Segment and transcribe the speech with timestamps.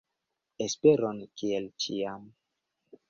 [0.65, 2.29] Esperon, kiel ĉiam!